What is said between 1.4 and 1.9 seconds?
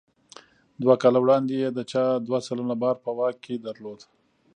یې د